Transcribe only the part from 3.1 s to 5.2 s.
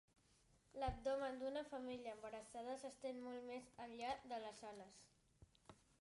molt més enllà de les ales.